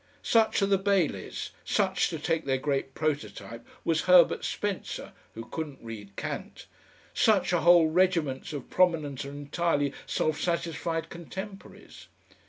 Such 0.23 0.63
are 0.63 0.65
the 0.65 0.79
Baileys; 0.79 1.51
such, 1.63 2.09
to 2.09 2.17
take 2.17 2.45
their 2.45 2.57
great 2.57 2.95
prototype, 2.95 3.63
was 3.85 4.01
Herbert 4.05 4.43
Spencer 4.43 5.11
(who 5.35 5.45
couldn't 5.45 5.77
read 5.79 6.15
Kant); 6.15 6.65
such 7.13 7.53
are 7.53 7.61
whole 7.61 7.85
regiments 7.87 8.51
of 8.51 8.71
prominent 8.71 9.23
and 9.25 9.35
entirely 9.45 9.93
self 10.07 10.41
satisfied 10.41 11.09
contemporaries. 11.11 12.07